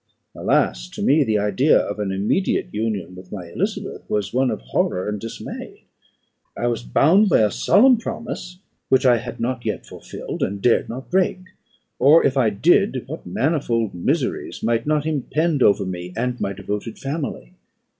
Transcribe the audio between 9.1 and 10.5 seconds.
had not yet fulfilled,